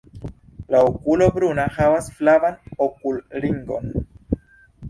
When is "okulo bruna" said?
0.85-1.67